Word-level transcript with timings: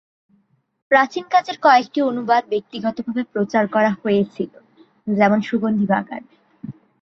প্রাচীন 0.91 1.25
কাজের 1.31 1.57
কয়েকটি 1.61 1.99
অনুবাদ 2.01 2.43
ব্যক্তিগতভাবে 2.49 3.23
প্রচার 3.33 3.63
করা 3.67 3.91
হয়েছিল, 4.01 4.51
যেমন 5.11 5.39
সুগন্ধি 5.41 5.85
বাগান। 5.85 6.23